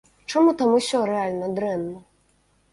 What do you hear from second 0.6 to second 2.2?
там усё рэальна дрэнна?!